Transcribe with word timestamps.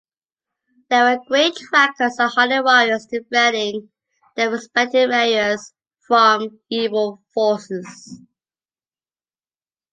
They 0.89 0.99
were 0.99 1.21
great 1.27 1.55
trackers 1.57 2.17
and 2.17 2.31
hardy 2.31 2.59
warriors-defending 2.59 3.89
their 4.35 4.49
respective 4.49 5.11
areas 5.11 5.75
from 6.07 6.59
evil 6.71 7.21
forces. 7.35 8.19